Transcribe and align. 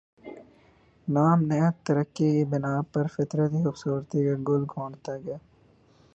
نام 1.07 1.39
نہاد 1.41 1.75
ترقی 1.85 2.31
کی 2.31 2.43
بنا 2.51 2.73
پر 2.91 3.05
فطری 3.15 3.63
خوبصورتی 3.63 4.19
کا 4.25 4.35
گلا 4.47 4.65
گھونٹتا 4.73 5.13
گیا 5.17 5.37